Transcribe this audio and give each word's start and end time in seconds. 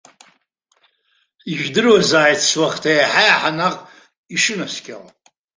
Ижәдыруазааит 1.51 2.39
суахҭа 2.49 2.91
еиҳа-еиҳа 2.93 3.51
наҟ 3.57 3.75
ишынаскьо! 4.35 4.97